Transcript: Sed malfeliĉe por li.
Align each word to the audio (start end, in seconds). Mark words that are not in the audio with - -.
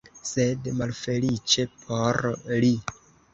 Sed 0.27 0.69
malfeliĉe 0.79 1.67
por 1.83 2.19
li. 2.65 2.73